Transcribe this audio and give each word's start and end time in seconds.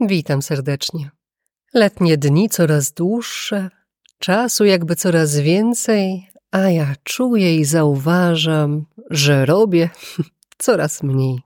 Witam 0.00 0.42
serdecznie. 0.42 1.10
Letnie 1.74 2.16
dni 2.16 2.48
coraz 2.48 2.92
dłuższe, 2.92 3.70
czasu 4.18 4.64
jakby 4.64 4.96
coraz 4.96 5.36
więcej, 5.36 6.30
a 6.50 6.58
ja 6.58 6.94
czuję 7.04 7.56
i 7.56 7.64
zauważam, 7.64 8.86
że 9.10 9.46
robię 9.46 9.90
coraz 10.58 11.02
mniej. 11.02 11.42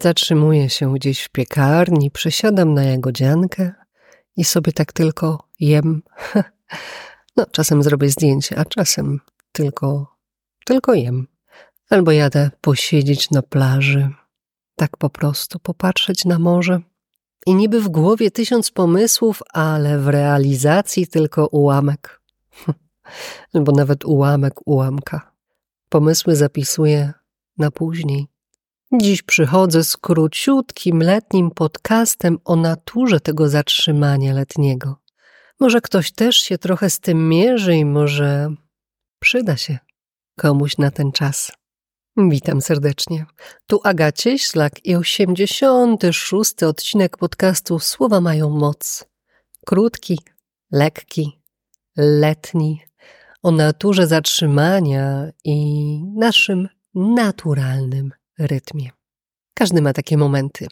Zatrzymuję 0.00 0.70
się 0.70 0.94
gdzieś 0.94 1.22
w 1.22 1.28
piekarni, 1.28 2.10
przesiadam 2.10 2.74
na 2.74 2.84
jagodziankę 2.84 3.72
i 4.36 4.44
sobie 4.44 4.72
tak 4.72 4.92
tylko 4.92 5.48
jem. 5.60 6.02
No, 7.36 7.46
czasem 7.46 7.82
zrobię 7.82 8.08
zdjęcie, 8.08 8.58
a 8.58 8.64
czasem 8.64 9.20
tylko, 9.52 10.16
tylko 10.64 10.94
jem. 10.94 11.26
Albo 11.90 12.12
jadę 12.12 12.50
posiedzieć 12.60 13.30
na 13.30 13.42
plaży, 13.42 14.10
tak 14.76 14.96
po 14.96 15.10
prostu 15.10 15.58
popatrzeć 15.58 16.24
na 16.24 16.38
morze 16.38 16.80
i 17.46 17.54
niby 17.54 17.80
w 17.80 17.88
głowie 17.88 18.30
tysiąc 18.30 18.70
pomysłów, 18.70 19.42
ale 19.52 19.98
w 19.98 20.08
realizacji 20.08 21.06
tylko 21.06 21.46
ułamek. 21.46 22.20
Albo 23.54 23.72
nawet 23.72 24.04
ułamek 24.04 24.54
ułamka. 24.64 25.32
Pomysły 25.88 26.36
zapisuję 26.36 27.12
na 27.58 27.70
później. 27.70 28.26
Dziś 28.92 29.22
przychodzę 29.22 29.84
z 29.84 29.96
króciutkim 29.96 31.02
letnim 31.02 31.50
podcastem 31.50 32.38
o 32.44 32.56
naturze 32.56 33.20
tego 33.20 33.48
zatrzymania 33.48 34.34
letniego. 34.34 34.96
Może 35.60 35.80
ktoś 35.80 36.12
też 36.12 36.36
się 36.36 36.58
trochę 36.58 36.90
z 36.90 37.00
tym 37.00 37.28
mierzy 37.28 37.76
i 37.76 37.84
może 37.84 38.54
przyda 39.18 39.56
się 39.56 39.78
komuś 40.36 40.78
na 40.78 40.90
ten 40.90 41.12
czas. 41.12 41.52
Witam 42.16 42.60
serdecznie. 42.60 43.26
Tu 43.66 43.80
Agacie 43.84 44.38
Ślak 44.38 44.86
i 44.86 44.96
86. 44.96 46.62
odcinek 46.62 47.16
podcastu 47.16 47.78
Słowa 47.78 48.20
mają 48.20 48.50
moc. 48.50 49.04
Krótki, 49.66 50.18
lekki, 50.72 51.40
letni, 51.96 52.80
o 53.42 53.50
naturze 53.50 54.06
zatrzymania 54.06 55.30
i 55.44 55.56
naszym 56.16 56.68
naturalnym 56.94 58.12
rytmie. 58.38 58.90
Każdy 59.54 59.82
ma 59.82 59.92
takie 59.92 60.16
momenty. 60.16 60.66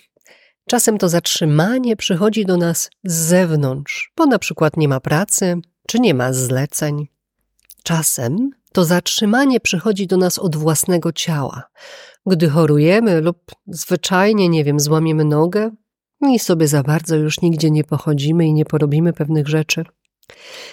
Czasem 0.68 0.98
to 0.98 1.08
zatrzymanie 1.08 1.96
przychodzi 1.96 2.46
do 2.46 2.56
nas 2.56 2.90
z 3.04 3.14
zewnątrz, 3.14 4.12
bo 4.16 4.26
na 4.26 4.38
przykład 4.38 4.76
nie 4.76 4.88
ma 4.88 5.00
pracy, 5.00 5.56
czy 5.86 6.00
nie 6.00 6.14
ma 6.14 6.32
zleceń. 6.32 7.08
Czasem 7.82 8.50
to 8.72 8.84
zatrzymanie 8.84 9.60
przychodzi 9.60 10.06
do 10.06 10.16
nas 10.16 10.38
od 10.38 10.56
własnego 10.56 11.12
ciała. 11.12 11.62
Gdy 12.26 12.48
chorujemy 12.48 13.20
lub 13.20 13.38
zwyczajnie, 13.66 14.48
nie 14.48 14.64
wiem, 14.64 14.80
złamiemy 14.80 15.24
nogę 15.24 15.70
i 16.30 16.38
sobie 16.38 16.68
za 16.68 16.82
bardzo 16.82 17.16
już 17.16 17.40
nigdzie 17.40 17.70
nie 17.70 17.84
pochodzimy 17.84 18.46
i 18.46 18.52
nie 18.52 18.64
porobimy 18.64 19.12
pewnych 19.12 19.48
rzeczy. 19.48 19.84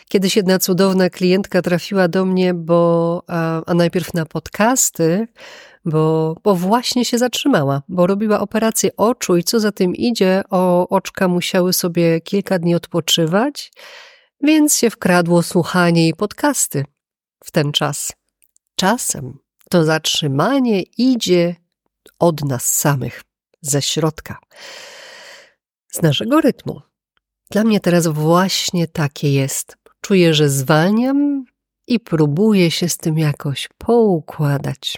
Kiedyś 0.09 0.35
jedna 0.35 0.59
cudowna 0.59 1.09
klientka 1.09 1.61
trafiła 1.61 2.07
do 2.07 2.25
mnie, 2.25 2.53
bo, 2.53 3.23
a, 3.27 3.61
a 3.65 3.73
najpierw 3.73 4.13
na 4.13 4.25
podcasty, 4.25 5.27
bo, 5.85 6.35
bo 6.43 6.55
właśnie 6.55 7.05
się 7.05 7.17
zatrzymała, 7.17 7.81
bo 7.87 8.07
robiła 8.07 8.39
operację 8.39 8.95
oczu 8.97 9.37
i 9.37 9.43
co 9.43 9.59
za 9.59 9.71
tym 9.71 9.95
idzie, 9.95 10.41
o 10.49 10.89
oczka 10.89 11.27
musiały 11.27 11.73
sobie 11.73 12.21
kilka 12.21 12.59
dni 12.59 12.75
odpoczywać, 12.75 13.71
więc 14.41 14.77
się 14.77 14.89
wkradło 14.89 15.43
słuchanie 15.43 16.07
i 16.07 16.13
podcasty 16.13 16.85
w 17.49 17.51
ten 17.51 17.71
czas. 17.71 18.13
Czasem 18.75 19.39
to 19.69 19.83
zatrzymanie 19.83 20.81
idzie 20.81 21.55
od 22.19 22.45
nas 22.45 22.73
samych, 22.73 23.23
ze 23.61 23.81
środka, 23.81 24.39
z 25.91 26.01
naszego 26.01 26.41
rytmu. 26.41 26.81
Dla 27.51 27.63
mnie 27.63 27.79
teraz 27.79 28.07
właśnie 28.07 28.87
takie 28.87 29.33
jest. 29.33 29.77
Czuję, 30.01 30.33
że 30.33 30.49
zwalniam 30.49 31.45
i 31.87 31.99
próbuję 31.99 32.71
się 32.71 32.89
z 32.89 32.97
tym 32.97 33.17
jakoś 33.17 33.69
poukładać. 33.77 34.97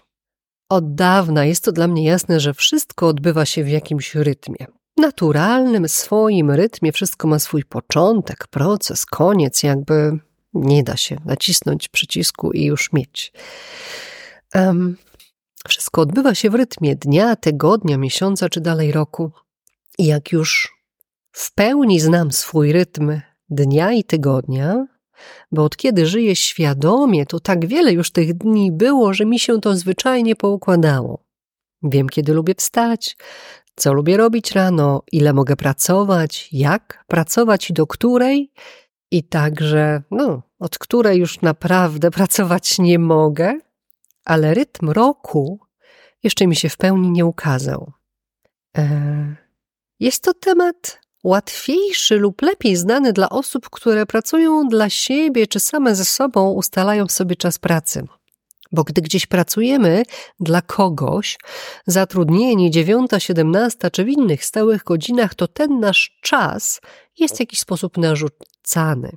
Od 0.69 0.95
dawna 0.95 1.45
jest 1.45 1.63
to 1.63 1.71
dla 1.71 1.87
mnie 1.87 2.03
jasne, 2.03 2.39
że 2.39 2.53
wszystko 2.53 3.07
odbywa 3.07 3.45
się 3.45 3.63
w 3.63 3.69
jakimś 3.69 4.15
rytmie. 4.15 4.65
Naturalnym, 4.97 5.89
swoim 5.89 6.51
rytmie, 6.51 6.91
wszystko 6.91 7.27
ma 7.27 7.39
swój 7.39 7.63
początek, 7.63 8.47
proces, 8.47 9.05
koniec, 9.05 9.63
jakby 9.63 10.19
nie 10.53 10.83
da 10.83 10.97
się 10.97 11.17
nacisnąć 11.25 11.87
przycisku 11.87 12.51
i 12.51 12.63
już 12.63 12.93
mieć. 12.93 13.33
Um, 14.55 14.97
wszystko 15.67 16.01
odbywa 16.01 16.35
się 16.35 16.49
w 16.49 16.55
rytmie 16.55 16.95
dnia, 16.95 17.35
tygodnia, 17.35 17.97
miesiąca 17.97 18.49
czy 18.49 18.61
dalej 18.61 18.91
roku. 18.91 19.31
I 19.97 20.05
jak 20.05 20.31
już 20.31 20.77
w 21.31 21.53
pełni 21.53 21.99
znam 21.99 22.31
swój 22.31 22.71
rytm 22.71 23.21
dnia 23.49 23.91
i 23.93 24.03
tygodnia, 24.03 24.87
bo 25.51 25.63
od 25.63 25.77
kiedy 25.77 26.05
żyję 26.05 26.35
świadomie, 26.35 27.25
to 27.25 27.39
tak 27.39 27.67
wiele 27.67 27.93
już 27.93 28.11
tych 28.11 28.33
dni 28.33 28.71
było, 28.71 29.13
że 29.13 29.25
mi 29.25 29.39
się 29.39 29.61
to 29.61 29.75
zwyczajnie 29.75 30.35
poukładało. 30.35 31.23
Wiem, 31.83 32.09
kiedy 32.09 32.33
lubię 32.33 32.55
wstać, 32.55 33.17
co 33.75 33.93
lubię 33.93 34.17
robić 34.17 34.51
rano, 34.51 35.03
ile 35.11 35.33
mogę 35.33 35.55
pracować, 35.55 36.49
jak 36.51 37.05
pracować 37.07 37.69
i 37.69 37.73
do 37.73 37.87
której, 37.87 38.51
i 39.11 39.23
także, 39.23 40.01
no, 40.11 40.41
od 40.59 40.77
której 40.77 41.19
już 41.19 41.41
naprawdę 41.41 42.11
pracować 42.19 42.79
nie 42.79 42.99
mogę, 42.99 43.59
ale 44.25 44.53
rytm 44.53 44.89
roku 44.89 45.59
jeszcze 46.23 46.47
mi 46.47 46.55
się 46.55 46.69
w 46.69 46.77
pełni 46.77 47.11
nie 47.11 47.25
ukazał. 47.25 47.91
E, 48.77 49.35
jest 49.99 50.23
to 50.23 50.33
temat 50.33 51.01
łatwiejszy 51.23 52.15
lub 52.15 52.41
lepiej 52.41 52.75
znany 52.75 53.13
dla 53.13 53.29
osób, 53.29 53.69
które 53.69 54.05
pracują 54.05 54.67
dla 54.67 54.89
siebie 54.89 55.47
czy 55.47 55.59
same 55.59 55.95
ze 55.95 56.05
sobą 56.05 56.51
ustalają 56.51 57.07
sobie 57.07 57.35
czas 57.35 57.59
pracy. 57.59 58.07
Bo 58.71 58.83
gdy 58.83 59.01
gdzieś 59.01 59.25
pracujemy 59.25 60.03
dla 60.39 60.61
kogoś, 60.61 61.37
zatrudnieni 61.87 62.71
dziewiąta, 62.71 63.19
siedemnasta 63.19 63.89
czy 63.89 64.03
w 64.03 64.09
innych 64.09 64.45
stałych 64.45 64.83
godzinach, 64.83 65.35
to 65.35 65.47
ten 65.47 65.79
nasz 65.79 66.19
czas 66.21 66.81
jest 67.21 67.37
w 67.37 67.39
jakiś 67.39 67.59
sposób 67.59 67.97
narzucany. 67.97 69.11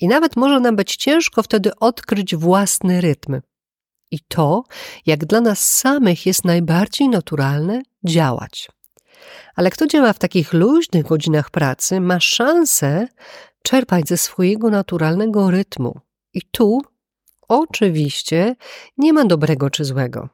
I 0.00 0.08
nawet 0.08 0.36
może 0.36 0.60
nam 0.60 0.76
być 0.76 0.96
ciężko 0.96 1.42
wtedy 1.42 1.76
odkryć 1.76 2.36
własny 2.36 3.00
rytm. 3.00 3.40
I 4.10 4.20
to, 4.28 4.64
jak 5.06 5.24
dla 5.24 5.40
nas 5.40 5.68
samych 5.68 6.26
jest 6.26 6.44
najbardziej 6.44 7.08
naturalne, 7.08 7.82
działać. 8.04 8.68
Ale 9.54 9.70
kto 9.70 9.86
działa 9.86 10.12
w 10.12 10.18
takich 10.18 10.52
luźnych 10.52 11.06
godzinach 11.06 11.50
pracy, 11.50 12.00
ma 12.00 12.20
szansę 12.20 13.08
czerpać 13.62 14.08
ze 14.08 14.16
swojego 14.16 14.70
naturalnego 14.70 15.50
rytmu. 15.50 16.00
I 16.34 16.42
tu 16.42 16.80
oczywiście 17.48 18.56
nie 18.98 19.12
ma 19.12 19.24
dobrego 19.24 19.70
czy 19.70 19.84
złego. 19.84 20.28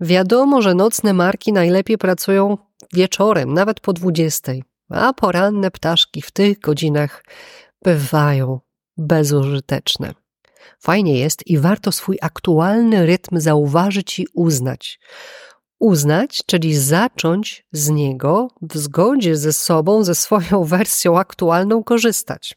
Wiadomo, 0.00 0.62
że 0.62 0.74
nocne 0.74 1.12
marki 1.12 1.52
najlepiej 1.52 1.98
pracują 1.98 2.58
wieczorem, 2.92 3.54
nawet 3.54 3.80
po 3.80 3.92
20, 3.92 4.52
a 4.90 5.12
poranne 5.12 5.70
ptaszki 5.70 6.22
w 6.22 6.30
tych 6.30 6.58
godzinach 6.58 7.24
bywają 7.84 8.60
bezużyteczne. 8.96 10.14
Fajnie 10.80 11.18
jest 11.18 11.46
i 11.46 11.58
warto 11.58 11.92
swój 11.92 12.18
aktualny 12.22 13.06
rytm 13.06 13.40
zauważyć 13.40 14.18
i 14.18 14.26
uznać. 14.34 15.00
Uznać, 15.78 16.42
czyli 16.46 16.76
zacząć 16.76 17.66
z 17.72 17.90
niego 17.90 18.48
w 18.62 18.78
zgodzie 18.78 19.36
ze 19.36 19.52
sobą, 19.52 20.04
ze 20.04 20.14
swoją 20.14 20.64
wersją 20.74 21.18
aktualną 21.18 21.84
korzystać. 21.84 22.54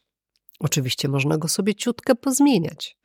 Oczywiście 0.59 1.07
można 1.07 1.37
go 1.37 1.47
sobie 1.47 1.75
ciutkę 1.75 2.15
pozmieniać. 2.15 2.97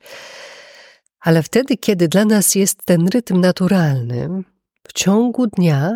Ale 1.19 1.43
wtedy, 1.43 1.77
kiedy 1.77 2.07
dla 2.07 2.25
nas 2.25 2.55
jest 2.55 2.85
ten 2.85 3.07
rytm 3.07 3.39
naturalny, 3.39 4.43
w 4.87 4.93
ciągu 4.93 5.47
dnia, 5.47 5.95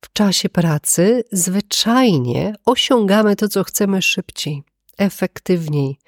w 0.00 0.12
czasie 0.12 0.48
pracy, 0.48 1.24
zwyczajnie 1.32 2.54
osiągamy 2.64 3.36
to, 3.36 3.48
co 3.48 3.64
chcemy 3.64 4.02
szybciej, 4.02 4.62
efektywniej, 4.98 5.98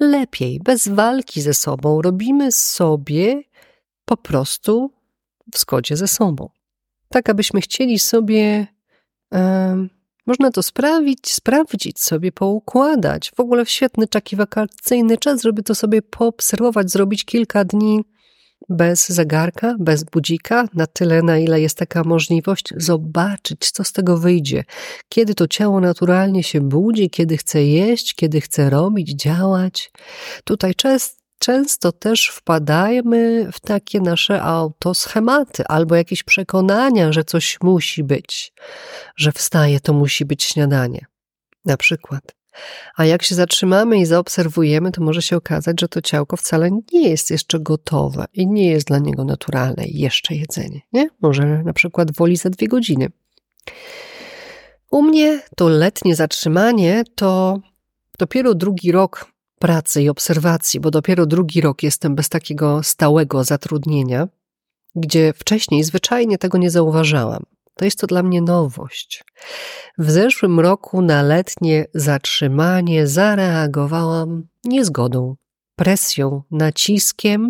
lepiej, 0.00 0.60
bez 0.60 0.88
walki 0.88 1.42
ze 1.42 1.54
sobą. 1.54 2.02
Robimy 2.02 2.52
sobie 2.52 3.42
po 4.04 4.16
prostu 4.16 4.90
w 5.52 5.58
zgodzie 5.58 5.96
ze 5.96 6.08
sobą. 6.08 6.48
Tak, 7.08 7.28
abyśmy 7.28 7.60
chcieli 7.60 7.98
sobie, 7.98 8.66
można 10.26 10.50
to 10.50 10.62
sprawić, 10.62 11.32
sprawdzić 11.32 12.00
sobie, 12.00 12.32
poukładać. 12.32 13.30
W 13.36 13.40
ogóle 13.40 13.64
w 13.64 13.70
świetny 13.70 14.06
taki 14.06 14.36
wakacyjny 14.36 15.18
czas, 15.18 15.42
żeby 15.42 15.62
to 15.62 15.74
sobie 15.74 16.02
poobserwować, 16.02 16.90
zrobić 16.90 17.24
kilka 17.24 17.64
dni 17.64 18.04
bez 18.68 19.08
zegarka, 19.08 19.74
bez 19.78 20.04
budzika, 20.04 20.64
na 20.74 20.86
tyle, 20.86 21.22
na 21.22 21.38
ile 21.38 21.60
jest 21.60 21.78
taka 21.78 22.04
możliwość, 22.04 22.74
zobaczyć, 22.76 23.70
co 23.70 23.84
z 23.84 23.92
tego 23.92 24.18
wyjdzie. 24.18 24.64
Kiedy 25.08 25.34
to 25.34 25.48
ciało 25.48 25.80
naturalnie 25.80 26.42
się 26.42 26.60
budzi, 26.60 27.10
kiedy 27.10 27.36
chce 27.36 27.64
jeść, 27.64 28.14
kiedy 28.14 28.40
chce 28.40 28.70
robić, 28.70 29.10
działać. 29.10 29.92
Tutaj 30.44 30.74
często 30.74 31.16
często 31.38 31.92
też 31.92 32.28
wpadajmy 32.28 33.52
w 33.52 33.60
takie 33.60 34.00
nasze 34.00 34.42
autoschematy 34.42 35.66
albo 35.66 35.94
jakieś 35.94 36.22
przekonania, 36.22 37.12
że 37.12 37.24
coś 37.24 37.58
musi 37.62 38.04
być, 38.04 38.52
że 39.16 39.32
wstaje 39.32 39.80
to 39.80 39.92
musi 39.92 40.24
być 40.24 40.44
śniadanie. 40.44 41.06
na 41.64 41.76
przykład. 41.76 42.22
A 42.96 43.04
jak 43.04 43.22
się 43.22 43.34
zatrzymamy 43.34 43.98
i 43.98 44.06
zaobserwujemy, 44.06 44.92
to 44.92 45.02
może 45.02 45.22
się 45.22 45.36
okazać, 45.36 45.80
że 45.80 45.88
to 45.88 46.02
ciałko 46.02 46.36
wcale 46.36 46.70
nie 46.92 47.08
jest 47.08 47.30
jeszcze 47.30 47.60
gotowe 47.60 48.24
i 48.32 48.46
nie 48.46 48.70
jest 48.70 48.86
dla 48.86 48.98
niego 48.98 49.24
naturalne 49.24 49.84
jeszcze 49.86 50.34
jedzenie. 50.34 50.80
Nie? 50.92 51.08
Może 51.22 51.62
na 51.62 51.72
przykład 51.72 52.16
woli 52.16 52.36
za 52.36 52.50
dwie 52.50 52.68
godziny. 52.68 53.08
U 54.90 55.02
mnie 55.02 55.40
to 55.56 55.68
letnie 55.68 56.16
zatrzymanie 56.16 57.04
to 57.14 57.60
dopiero 58.18 58.54
drugi 58.54 58.92
rok 58.92 59.26
pracy 59.58 60.02
i 60.02 60.08
obserwacji, 60.08 60.80
bo 60.80 60.90
dopiero 60.90 61.26
drugi 61.26 61.60
rok 61.60 61.82
jestem 61.82 62.14
bez 62.14 62.28
takiego 62.28 62.82
stałego 62.82 63.44
zatrudnienia, 63.44 64.28
gdzie 64.94 65.32
wcześniej 65.32 65.84
zwyczajnie 65.84 66.38
tego 66.38 66.58
nie 66.58 66.70
zauważałam. 66.70 67.42
To 67.76 67.84
jest 67.84 67.98
to 67.98 68.06
dla 68.06 68.22
mnie 68.22 68.42
nowość. 68.42 69.24
W 69.98 70.10
zeszłym 70.10 70.60
roku 70.60 71.02
na 71.02 71.22
letnie 71.22 71.86
zatrzymanie 71.94 73.06
zareagowałam 73.06 74.46
niezgodą, 74.64 75.36
presją, 75.76 76.42
naciskiem, 76.50 77.48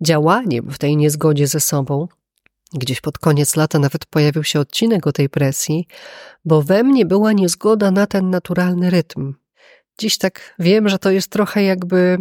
działaniem 0.00 0.70
w 0.70 0.78
tej 0.78 0.96
niezgodzie 0.96 1.46
ze 1.46 1.60
sobą. 1.60 2.08
Gdzieś 2.72 3.00
pod 3.00 3.18
koniec 3.18 3.56
lata 3.56 3.78
nawet 3.78 4.06
pojawił 4.06 4.44
się 4.44 4.60
odcinek 4.60 5.06
o 5.06 5.12
tej 5.12 5.28
presji, 5.28 5.86
bo 6.44 6.62
we 6.62 6.82
mnie 6.82 7.06
była 7.06 7.32
niezgoda 7.32 7.90
na 7.90 8.06
ten 8.06 8.30
naturalny 8.30 8.90
rytm. 8.90 9.34
Dziś 9.98 10.18
tak 10.18 10.54
wiem, 10.58 10.88
że 10.88 10.98
to 10.98 11.10
jest 11.10 11.30
trochę 11.30 11.62
jakby 11.62 12.18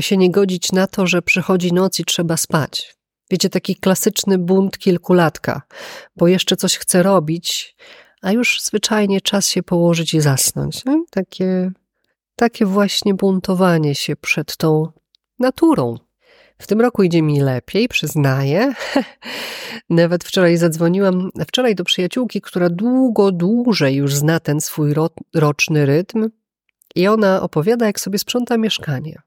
się 0.00 0.16
nie 0.16 0.30
godzić 0.30 0.72
na 0.72 0.86
to, 0.86 1.06
że 1.06 1.22
przychodzi 1.22 1.72
noc 1.72 2.00
i 2.00 2.04
trzeba 2.04 2.36
spać. 2.36 2.94
Wiecie, 3.30 3.50
taki 3.50 3.76
klasyczny 3.76 4.38
bunt 4.38 4.78
kilkulatka, 4.78 5.62
bo 6.16 6.28
jeszcze 6.28 6.56
coś 6.56 6.78
chce 6.78 7.02
robić, 7.02 7.76
a 8.22 8.32
już 8.32 8.60
zwyczajnie 8.62 9.20
czas 9.20 9.48
się 9.48 9.62
położyć 9.62 10.14
i 10.14 10.20
zasnąć. 10.20 10.84
Nie? 10.84 11.04
Takie, 11.10 11.70
takie 12.36 12.66
właśnie 12.66 13.14
buntowanie 13.14 13.94
się 13.94 14.16
przed 14.16 14.56
tą 14.56 14.88
naturą. 15.38 15.98
W 16.58 16.66
tym 16.66 16.80
roku 16.80 17.02
idzie 17.02 17.22
mi 17.22 17.40
lepiej, 17.40 17.88
przyznaję. 17.88 18.74
Nawet 19.90 20.24
wczoraj 20.24 20.56
zadzwoniłam, 20.56 21.30
wczoraj 21.48 21.74
do 21.74 21.84
przyjaciółki, 21.84 22.40
która 22.40 22.68
długo, 22.68 23.32
dłużej 23.32 23.94
już 23.94 24.14
zna 24.14 24.40
ten 24.40 24.60
swój 24.60 24.94
ro, 24.94 25.10
roczny 25.34 25.86
rytm 25.86 26.28
i 26.94 27.08
ona 27.08 27.42
opowiada, 27.42 27.86
jak 27.86 28.00
sobie 28.00 28.18
sprząta 28.18 28.56
mieszkanie 28.56 29.22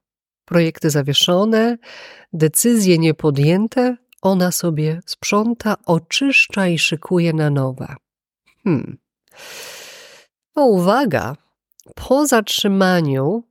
projekty 0.47 0.89
zawieszone, 0.89 1.77
decyzje 2.33 2.97
niepodjęte, 2.97 3.97
ona 4.21 4.51
sobie 4.51 4.99
sprząta, 5.05 5.75
oczyszcza 5.85 6.67
i 6.67 6.79
szykuje 6.79 7.33
na 7.33 7.49
nowe. 7.49 7.95
Hmm. 8.63 8.97
O, 10.55 10.65
uwaga! 10.65 11.35
Po 11.95 12.27
zatrzymaniu, 12.27 13.43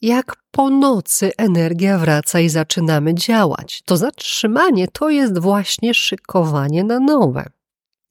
jak 0.00 0.36
po 0.50 0.70
nocy 0.70 1.32
energia 1.38 1.98
wraca 1.98 2.40
i 2.40 2.48
zaczynamy 2.48 3.14
działać. 3.14 3.82
To 3.84 3.96
zatrzymanie 3.96 4.88
to 4.88 5.10
jest 5.10 5.38
właśnie 5.38 5.94
szykowanie 5.94 6.84
na 6.84 7.00
nowe. 7.00 7.46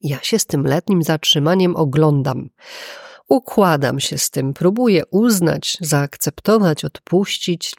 Ja 0.00 0.18
się 0.22 0.38
z 0.38 0.46
tym 0.46 0.66
letnim 0.66 1.02
zatrzymaniem 1.02 1.76
oglądam. 1.76 2.48
Układam 3.28 4.00
się 4.00 4.18
z 4.18 4.30
tym, 4.30 4.54
próbuję 4.54 5.02
uznać, 5.10 5.76
zaakceptować, 5.80 6.84
odpuścić, 6.84 7.74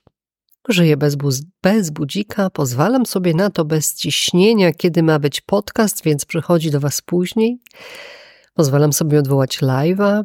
Żyję 0.69 0.97
bez, 0.97 1.17
bez 1.61 1.89
budzika, 1.89 2.49
pozwalam 2.49 3.05
sobie 3.05 3.33
na 3.33 3.49
to 3.49 3.65
bez 3.65 3.95
ciśnienia, 3.95 4.73
kiedy 4.73 5.03
ma 5.03 5.19
być 5.19 5.41
podcast, 5.41 6.03
więc 6.03 6.25
przychodzi 6.25 6.71
do 6.71 6.79
Was 6.79 7.01
później. 7.01 7.59
Pozwalam 8.53 8.93
sobie 8.93 9.19
odwołać 9.19 9.59
live'a 9.61 10.23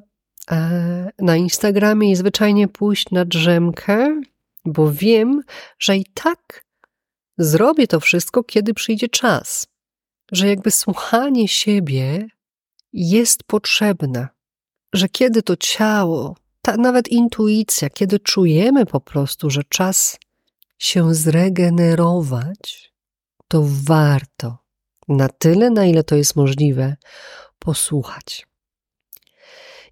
e, 0.51 1.11
na 1.19 1.37
Instagramie 1.37 2.11
i 2.11 2.17
zwyczajnie 2.17 2.69
pójść 2.69 3.11
na 3.11 3.25
drzemkę, 3.25 4.21
bo 4.65 4.93
wiem, 4.93 5.43
że 5.79 5.97
i 5.97 6.05
tak 6.15 6.65
zrobię 7.39 7.87
to 7.87 8.01
wszystko, 8.01 8.45
kiedy 8.45 8.75
przyjdzie 8.75 9.09
czas. 9.09 9.67
Że 10.33 10.49
jakby 10.49 10.71
słuchanie 10.71 11.49
siebie 11.49 12.27
jest 12.93 13.45
potrzebne, 13.45 14.29
że 14.93 15.09
kiedy 15.09 15.43
to 15.43 15.57
ciało, 15.57 16.37
ta 16.63 16.77
nawet 16.77 17.09
intuicja, 17.09 17.91
kiedy 17.91 18.19
czujemy 18.19 18.87
po 18.87 19.01
prostu, 19.01 19.51
że 19.51 19.63
czas 19.69 20.19
się 20.81 21.15
zregenerować, 21.15 22.93
to 23.49 23.65
warto 23.67 24.59
na 25.09 25.29
tyle, 25.29 25.71
na 25.71 25.85
ile 25.85 26.05
to 26.05 26.17
jest 26.17 26.37
możliwe, 26.37 26.97
posłuchać. 27.59 28.47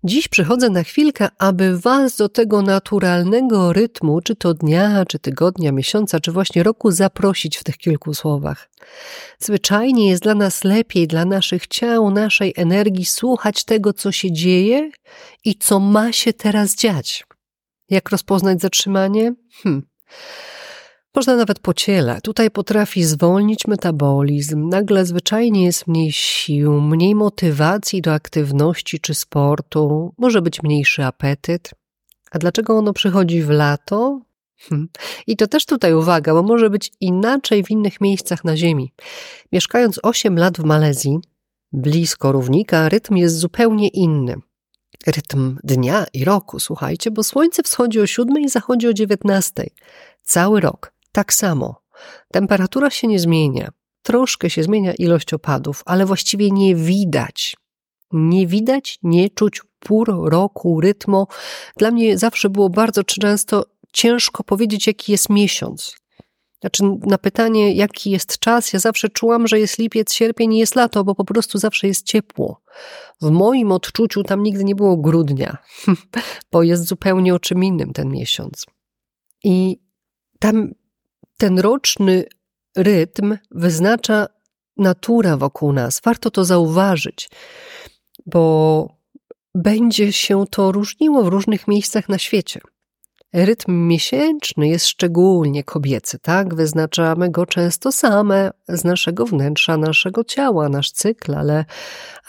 Dziś 0.05 0.29
przychodzę 0.29 0.71
na 0.71 0.83
chwilkę, 0.83 1.29
aby 1.39 1.79
Was 1.79 2.17
do 2.17 2.29
tego 2.29 2.63
naturalnego 2.63 3.73
rytmu, 3.73 4.21
czy 4.21 4.37
to 4.37 4.55
dnia, 4.55 5.05
czy 5.09 5.19
tygodnia, 5.19 5.73
miesiąca, 5.73 6.21
czy 6.21 6.33
właśnie 6.33 6.63
roku, 6.63 6.91
zaprosić 6.91 7.57
w 7.57 7.65
tych 7.65 7.77
kilku 7.77 8.15
słowach. 8.15 8.71
Zwyczajnie 9.39 10.11
jest 10.11 10.23
dla 10.23 10.35
nas 10.35 10.65
lepiej, 10.65 11.07
dla 11.07 11.25
naszych 11.25 11.67
ciał, 11.67 12.11
naszej 12.11 12.53
energii, 12.57 13.05
słuchać 13.05 13.65
tego, 13.65 13.93
co 13.93 14.13
się 14.13 14.33
dzieje 14.33 14.91
i 15.45 15.55
co 15.55 15.81
ma 15.81 16.13
się 16.13 16.33
teraz 16.33 16.75
dziać. 16.75 17.25
Jak 17.91 18.11
rozpoznać 18.11 18.61
zatrzymanie? 18.61 19.35
Hm. 19.63 19.83
Można 21.19 21.37
nawet 21.37 21.59
po 21.59 21.75
ciele. 21.75 22.21
Tutaj 22.21 22.51
potrafi 22.51 23.05
zwolnić 23.05 23.67
metabolizm, 23.67 24.69
nagle 24.69 25.07
zwyczajnie 25.07 25.65
jest 25.65 25.87
mniej 25.87 26.13
sił, 26.13 26.81
mniej 26.81 27.15
motywacji 27.15 28.03
do 28.03 28.13
aktywności 28.13 29.01
czy 29.01 29.15
sportu, 29.15 30.15
może 30.19 30.43
być 30.43 30.63
mniejszy 30.63 31.05
apetyt. 31.05 31.71
A 32.31 32.39
dlaczego 32.39 32.77
ono 32.77 32.93
przychodzi 32.93 33.43
w 33.43 33.51
lato? 33.51 34.21
Hm. 34.59 34.89
I 35.27 35.37
to 35.37 35.47
też 35.47 35.67
tutaj 35.67 35.95
uwaga, 35.95 36.35
bo 36.35 36.43
może 36.43 36.71
być 36.71 36.93
inaczej 37.01 37.65
w 37.65 37.71
innych 37.71 38.01
miejscach 38.01 38.45
na 38.45 38.57
Ziemi. 38.57 38.93
Mieszkając 39.53 40.01
8 40.03 40.39
lat 40.39 40.59
w 40.59 40.65
Malezji, 40.65 41.19
blisko 41.73 42.33
równika, 42.33 42.89
rytm 42.89 43.17
jest 43.17 43.39
zupełnie 43.39 43.89
inny. 43.89 44.35
Rytm 45.07 45.59
dnia 45.65 46.07
i 46.13 46.25
roku, 46.25 46.61
słuchajcie, 46.61 47.11
bo 47.11 47.23
słońce 47.23 47.63
wschodzi 47.63 48.01
o 48.01 48.07
7 48.07 48.39
i 48.39 48.49
zachodzi 48.49 48.89
o 48.89 48.93
19. 48.93 49.67
Cały 50.23 50.61
rok. 50.61 50.98
Tak 51.13 51.33
samo. 51.33 51.83
Temperatura 52.33 52.91
się 52.91 53.07
nie 53.07 53.19
zmienia. 53.19 53.71
Troszkę 54.03 54.51
się 54.51 54.63
zmienia 54.63 54.95
ilość 54.95 55.35
opadów, 55.35 55.83
ale 55.87 56.07
właściwie 56.07 56.51
nie 56.51 56.75
widać. 56.75 57.57
Nie 58.13 58.47
widać, 58.47 58.99
nie 59.03 59.31
czuć 59.31 59.63
pór 59.79 60.31
roku, 60.31 60.81
rytmu. 60.81 61.27
Dla 61.77 61.91
mnie 61.91 62.19
zawsze 62.19 62.51
było 62.51 62.71
bardzo 62.71 63.05
często 63.05 63.65
ciężko 63.93 64.45
powiedzieć, 64.45 64.87
jaki 64.87 65.13
jest 65.13 65.31
miesiąc. 65.31 65.97
Znaczy, 66.61 66.83
na 67.07 67.19
pytanie, 67.19 67.73
jaki 67.73 68.11
jest 68.11 68.39
czas, 68.39 68.73
ja 68.73 68.79
zawsze 68.79 69.09
czułam, 69.09 69.47
że 69.47 69.61
jest 69.61 69.79
lipiec, 69.79 70.13
sierpień 70.13 70.55
i 70.55 70.59
jest 70.59 70.75
lato, 70.75 71.05
bo 71.05 71.15
po 71.15 71.25
prostu 71.25 71.59
zawsze 71.59 71.87
jest 71.87 72.07
ciepło. 72.07 72.63
W 73.21 73.31
moim 73.31 73.73
odczuciu 73.73 74.23
tam 74.23 74.43
nigdy 74.43 74.65
nie 74.65 74.75
było 74.75 74.97
grudnia, 74.97 75.57
bo 76.53 76.63
jest 76.63 76.85
zupełnie 76.85 77.35
o 77.35 77.39
czym 77.39 77.65
innym 77.65 77.93
ten 77.93 78.09
miesiąc. 78.09 78.67
I 79.45 79.81
tam 80.39 80.73
ten 81.39 81.59
roczny 81.59 82.25
rytm 82.77 83.39
wyznacza 83.51 84.27
natura 84.77 85.37
wokół 85.37 85.73
nas. 85.73 86.01
Warto 86.05 86.31
to 86.31 86.45
zauważyć, 86.45 87.31
bo 88.27 88.89
będzie 89.55 90.13
się 90.13 90.45
to 90.51 90.73
różniło 90.73 91.23
w 91.25 91.29
różnych 91.29 91.69
miejscach 91.69 92.09
na 92.09 92.19
świecie. 92.19 92.61
Rytm 93.33 93.87
miesięczny 93.87 94.69
jest 94.69 94.87
szczególnie 94.87 95.65
kobiecy, 95.65 96.19
tak? 96.19 96.55
Wyznaczamy 96.55 97.31
go 97.31 97.47
często 97.47 97.93
same 97.93 98.51
z 98.69 98.85
naszego 98.85 99.27
wnętrza, 99.27 99.77
naszego 99.77 100.25
ciała, 100.25 100.69
nasz 100.69 100.91
cykl, 100.91 101.35
ale, 101.35 101.65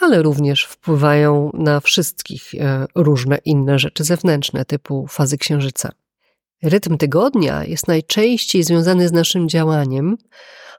ale 0.00 0.22
również 0.22 0.64
wpływają 0.64 1.50
na 1.54 1.80
wszystkich 1.80 2.54
e, 2.54 2.86
różne 2.94 3.38
inne 3.44 3.78
rzeczy 3.78 4.04
zewnętrzne, 4.04 4.64
typu 4.64 5.06
fazy 5.06 5.38
księżyca. 5.38 5.92
Rytm 6.62 6.96
tygodnia 6.96 7.64
jest 7.64 7.88
najczęściej 7.88 8.62
związany 8.62 9.08
z 9.08 9.12
naszym 9.12 9.48
działaniem, 9.48 10.16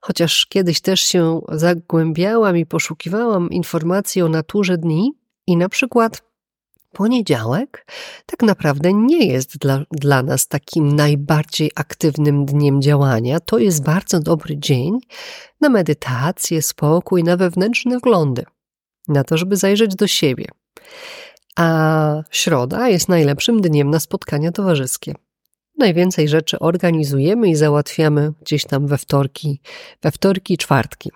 chociaż 0.01 0.45
kiedyś 0.45 0.81
też 0.81 1.01
się 1.01 1.41
zagłębiałam 1.51 2.57
i 2.57 2.65
poszukiwałam 2.65 3.49
informacji 3.49 4.21
o 4.21 4.29
naturze 4.29 4.77
dni 4.77 5.11
i 5.47 5.57
na 5.57 5.69
przykład 5.69 6.21
poniedziałek 6.93 7.85
tak 8.25 8.43
naprawdę 8.43 8.93
nie 8.93 9.27
jest 9.27 9.57
dla, 9.57 9.83
dla 9.91 10.23
nas 10.23 10.47
takim 10.47 10.95
najbardziej 10.95 11.71
aktywnym 11.75 12.45
dniem 12.45 12.81
działania. 12.81 13.39
To 13.39 13.57
jest 13.57 13.83
bardzo 13.83 14.19
dobry 14.19 14.57
dzień 14.57 14.99
na 15.61 15.69
medytację, 15.69 16.61
spokój, 16.61 17.23
na 17.23 17.37
wewnętrzne 17.37 17.97
wglądy, 17.97 18.43
na 19.07 19.23
to, 19.23 19.37
żeby 19.37 19.57
zajrzeć 19.57 19.95
do 19.95 20.07
siebie. 20.07 20.45
A 21.55 22.23
środa 22.31 22.89
jest 22.89 23.09
najlepszym 23.09 23.61
dniem 23.61 23.89
na 23.89 23.99
spotkania 23.99 24.51
towarzyskie 24.51 25.15
najwięcej 25.81 26.27
rzeczy 26.27 26.59
organizujemy 26.59 27.49
i 27.49 27.55
załatwiamy 27.55 28.33
gdzieś 28.41 28.65
tam 28.65 28.87
we 28.87 28.97
wtorki, 28.97 29.61
we 30.01 30.11
wtorki 30.11 30.57
czwartki. 30.57 31.11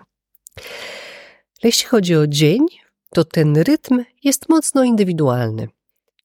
Jeśli 1.62 1.86
chodzi 1.86 2.16
o 2.16 2.26
dzień, 2.26 2.66
to 3.10 3.24
ten 3.24 3.56
rytm 3.56 4.04
jest 4.24 4.48
mocno 4.48 4.84
indywidualny. 4.84 5.68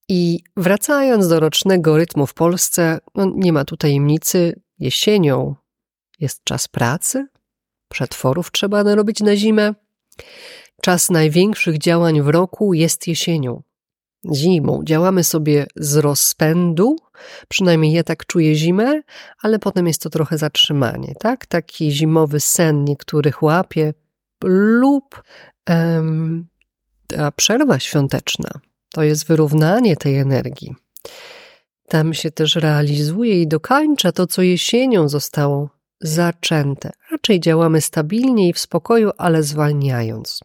I 0.10 0.40
wracając 0.58 1.28
do 1.28 1.40
rocznego 1.40 1.98
rytmu 1.98 2.28
w 2.28 2.34
Polsce, 2.34 3.00
no 3.16 3.32
nie 3.36 3.54
ma 3.54 3.66
tu 3.66 3.78
tajemnicy, 3.78 4.62
jesienią 4.80 5.56
jest 6.20 6.44
czas 6.44 6.68
pracy, 6.68 7.28
przetworów 7.88 8.52
trzeba 8.52 8.84
narobić 8.84 9.20
na 9.20 9.36
zimę. 9.36 9.74
Czas 10.82 11.10
największych 11.10 11.78
działań 11.78 12.22
w 12.22 12.28
roku 12.28 12.74
jest 12.74 13.08
jesienią. 13.08 13.64
Zimą 14.34 14.82
działamy 14.84 15.24
sobie 15.24 15.66
z 15.76 15.96
rozpędu, 15.96 16.96
przynajmniej 17.48 17.94
ja 17.94 18.04
tak 18.04 18.26
czuję 18.26 18.56
zimę, 18.56 19.02
ale 19.42 19.60
potem 19.60 19.88
jest 19.88 20.02
to 20.02 20.10
trochę 20.10 20.38
zatrzymanie, 20.38 21.14
tak? 21.20 21.46
Taki 21.46 21.92
zimowy 21.92 22.40
sen 22.40 22.84
niektórych 22.84 23.44
łapie 23.44 23.94
lub 24.44 25.24
um, 25.70 26.48
ta 27.08 27.32
przerwa 27.32 27.80
świąteczna 27.80 28.50
to 28.94 29.04
jest 29.04 29.28
wyrównanie 29.28 29.96
tej 29.96 30.18
energii. 30.18 30.76
Tam 31.88 32.14
się 32.14 32.32
też 32.32 32.56
realizuje 32.56 33.42
i 33.42 33.48
dokańcza 33.48 34.12
to, 34.12 34.28
co 34.28 34.42
jesienią 34.42 35.10
zostało 35.10 35.70
zaczęte. 36.02 36.92
Raczej 37.12 37.40
działamy 37.40 37.82
stabilnie 37.82 38.50
i 38.50 38.54
w 38.54 38.60
spokoju, 38.60 39.12
ale 39.18 39.44
zwalniając. 39.44 40.40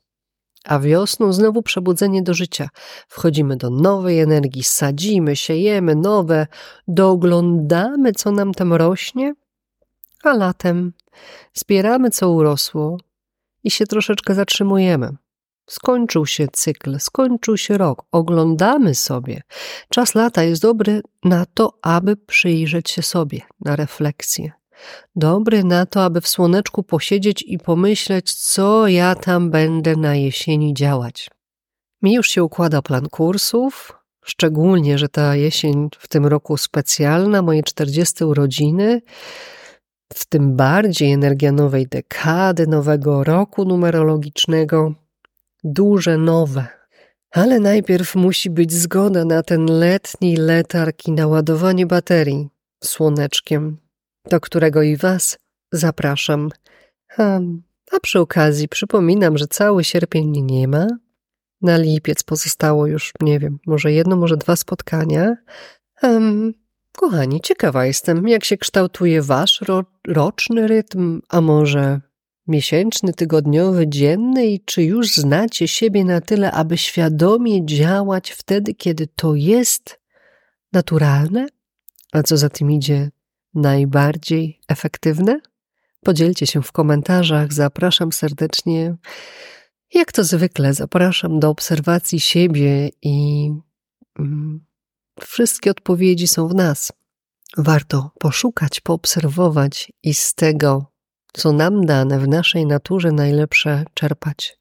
A 0.66 0.78
wiosną 0.78 1.32
znowu 1.32 1.62
przebudzenie 1.62 2.23
do 2.23 2.35
życia. 2.35 2.68
Wchodzimy 3.08 3.56
do 3.56 3.70
nowej 3.70 4.20
energii, 4.20 4.64
sadzimy, 4.64 5.37
siejemy 5.37 5.94
nowe, 5.94 6.46
doglądamy, 6.88 8.12
co 8.12 8.30
nam 8.30 8.54
tam 8.54 8.73
rośnie, 8.73 9.35
a 10.23 10.35
latem 10.35 10.92
zbieramy, 11.54 12.11
co 12.11 12.30
urosło 12.30 12.99
i 13.64 13.70
się 13.70 13.87
troszeczkę 13.87 14.35
zatrzymujemy. 14.35 15.16
Skończył 15.66 16.26
się 16.26 16.49
cykl, 16.52 16.99
skończył 16.99 17.56
się 17.56 17.78
rok, 17.78 18.04
oglądamy 18.12 18.94
sobie. 18.94 19.42
Czas 19.88 20.14
lata 20.14 20.42
jest 20.42 20.62
dobry 20.62 21.02
na 21.25 21.46
to, 21.54 21.78
aby 21.82 22.16
przyjrzeć 22.16 22.90
się 22.90 23.02
sobie, 23.02 23.40
na 23.61 23.76
refleksję. 23.76 24.52
Dobry 25.16 25.64
na 25.64 25.87
to, 25.87 26.04
aby 26.04 26.21
w 26.21 26.28
słoneczku 26.28 26.83
posiedzieć 26.83 27.45
i 27.47 27.59
pomyśleć, 27.59 28.35
co 28.35 28.88
ja 28.88 29.14
tam 29.14 29.50
będę 29.50 29.97
na 29.97 30.14
jesieni 30.14 30.75
działać. 30.75 31.30
Mi 32.02 32.14
już 32.14 32.28
się 32.28 32.45
układa 32.45 32.83
plan 32.83 33.09
kursów, 33.09 33.92
szczególnie, 34.25 34.99
że 34.99 35.09
ta 35.09 35.37
jesień 35.37 35.88
w 35.99 36.09
tym 36.09 36.26
roku 36.26 36.56
specjalna, 36.56 37.42
moje 37.42 37.62
40 37.62 38.25
urodziny, 38.25 39.02
w 40.14 40.26
tym 40.26 40.56
bardziej 40.56 41.12
energia 41.12 41.52
nowej 41.52 41.87
dekady, 41.87 42.66
nowego 42.66 43.25
roku 43.25 43.64
numerologicznego 43.64 44.95
duże, 45.64 46.18
nowe. 46.18 46.66
Ale 47.30 47.61
najpierw 47.61 48.14
musi 48.14 48.50
być 48.50 48.73
zgoda 48.73 49.25
na 49.25 49.42
ten 49.42 49.66
letni 49.66 50.37
letarg 50.37 51.06
i 51.09 51.12
naładowanie 51.12 51.87
baterii 51.87 52.49
słoneczkiem, 52.85 53.78
do 54.30 54.40
którego 54.40 54.83
i 54.83 54.97
Was 54.97 55.38
zapraszam. 55.73 56.50
A, 57.18 57.40
a 57.92 58.00
przy 58.02 58.21
okazji 58.21 58.68
przypominam, 58.68 59.38
że 59.38 59.47
cały 59.47 59.85
sierpień 59.85 60.42
nie 60.42 60.68
ma. 60.68 60.87
Na 61.62 61.76
lipiec 61.76 62.23
pozostało 62.23 62.87
już, 62.87 63.12
nie 63.21 63.38
wiem, 63.38 63.59
może 63.66 63.92
jedno, 63.92 64.16
może 64.16 64.37
dwa 64.37 64.56
spotkania. 64.56 65.37
Um, 66.02 66.54
kochani, 66.92 67.40
ciekawa 67.40 67.87
jestem, 67.87 68.28
jak 68.28 68.45
się 68.45 68.56
kształtuje 68.56 69.23
Wasz 69.23 69.61
ro 69.61 69.85
roczny 70.06 70.68
rytm, 70.68 71.21
a 71.28 71.40
może 71.40 72.00
miesięczny, 72.47 73.12
tygodniowy, 73.12 73.88
dzienny 73.88 74.47
i 74.47 74.61
czy 74.64 74.83
już 74.83 75.14
znacie 75.14 75.68
siebie 75.68 76.04
na 76.04 76.21
tyle, 76.21 76.52
aby 76.52 76.78
świadomie 76.78 77.66
działać 77.66 78.30
wtedy, 78.30 78.75
kiedy 78.75 79.06
to 79.06 79.35
jest 79.35 80.00
naturalne, 80.73 81.47
a 82.12 82.23
co 82.23 82.37
za 82.37 82.49
tym 82.49 82.71
idzie 82.71 83.11
najbardziej 83.57 84.61
efektywne? 84.69 85.41
Podzielcie 86.05 86.47
się 86.47 86.63
w 86.63 86.73
komentarzach, 86.73 87.53
zapraszam 87.53 88.13
serdecznie. 88.13 88.97
Jak 89.95 90.13
to 90.13 90.25
zwykle, 90.25 90.75
zapraszam 90.75 91.41
do 91.41 91.51
obserwacji 91.51 92.21
siebie 92.21 92.91
i 93.03 93.51
mm, 94.19 94.65
wszystkie 95.21 95.71
odpowiedzi 95.71 96.27
są 96.27 96.49
w 96.49 96.55
nas. 96.55 96.93
Warto 97.57 98.11
poszukać, 98.19 98.81
poobserwować 98.81 99.93
i 100.03 100.15
z 100.15 100.35
tego 100.35 100.97
co 101.37 101.53
nam 101.53 101.87
dane 101.87 102.19
w 102.19 102.29
naszej 102.29 102.67
naturze 102.67 103.13
najlepsze 103.13 103.85
czerpać. 103.95 104.59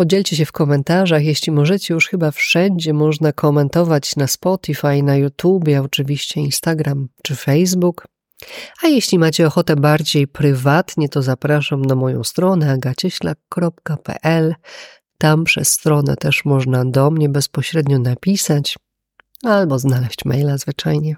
Podzielcie 0.00 0.36
się 0.36 0.44
w 0.44 0.52
komentarzach, 0.52 1.24
jeśli 1.24 1.52
możecie, 1.52 1.94
już 1.94 2.08
chyba 2.08 2.30
wszędzie 2.30 2.92
można 2.92 3.32
komentować 3.32 4.16
na 4.16 4.26
Spotify, 4.26 5.02
na 5.02 5.16
YouTube, 5.16 5.64
oczywiście 5.84 6.40
Instagram 6.40 7.08
czy 7.22 7.36
Facebook. 7.36 8.06
A 8.82 8.86
jeśli 8.86 9.18
macie 9.18 9.46
ochotę 9.46 9.76
bardziej 9.76 10.28
prywatnie, 10.28 11.08
to 11.08 11.22
zapraszam 11.22 11.82
na 11.82 11.94
moją 11.94 12.24
stronę 12.24 12.72
agacieślak.pl. 12.72 14.54
Tam 15.18 15.44
przez 15.44 15.68
stronę 15.70 16.16
też 16.16 16.44
można 16.44 16.84
do 16.84 17.10
mnie 17.10 17.28
bezpośrednio 17.28 17.98
napisać 17.98 18.78
albo 19.44 19.78
znaleźć 19.78 20.24
maila 20.24 20.58
zwyczajnie. 20.58 21.16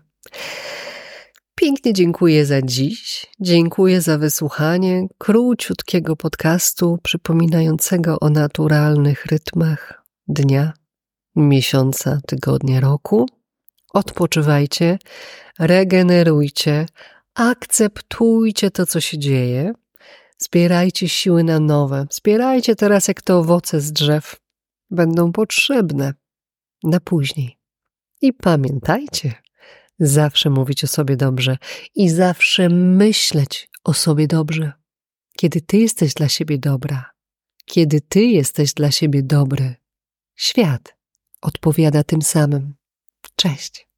Pięknie 1.55 1.93
dziękuję 1.93 2.47
za 2.47 2.63
dziś. 2.63 3.27
Dziękuję 3.41 4.01
za 4.01 4.19
wysłuchanie 4.19 5.07
króciutkiego 5.19 6.17
podcastu 6.17 6.99
przypominającego 7.03 8.21
o 8.21 8.31
naturalnych 8.31 9.27
rytmach 9.27 10.05
dnia, 10.29 10.73
miesiąca, 11.37 12.21
tygodnia, 12.27 12.81
roku. 12.81 13.27
Odpoczywajcie, 13.95 14.99
regenerujcie, 15.59 16.87
akceptujcie 17.35 18.71
to, 18.71 18.87
co 18.87 19.01
się 19.01 19.19
dzieje. 19.19 19.73
Zbierajcie 20.39 21.09
siły 21.09 21.45
na 21.45 21.61
nowe. 21.61 22.07
Zbierajcie 22.11 22.77
teraz, 22.77 23.09
jak 23.09 23.23
te 23.23 23.37
owoce 23.37 23.81
z 23.81 23.93
drzew 23.93 24.37
będą 24.91 25.33
potrzebne 25.33 26.15
na 26.85 27.01
później. 27.01 27.59
I 28.21 28.33
pamiętajcie, 28.33 29.42
zawsze 30.03 30.51
mówić 30.51 30.85
o 30.85 30.87
sobie 30.87 31.17
dobrze 31.17 31.59
i 31.95 32.11
zawsze 32.11 32.69
myśleć 32.69 33.71
o 33.85 33.95
sobie 33.95 34.27
dobrze. 34.27 34.73
Kiedy 35.37 35.61
ty 35.61 35.79
jesteś 35.79 36.15
dla 36.15 36.29
siebie 36.29 36.59
dobra, 36.59 37.11
kiedy 37.65 38.01
ty 38.01 38.25
jesteś 38.25 38.75
dla 38.75 38.91
siebie 38.91 39.23
dobry, 39.23 39.75
świat 40.37 40.97
odpowiada 41.41 42.05
tym 42.05 42.23
samym. 42.23 42.75
Cześć. 43.37 43.92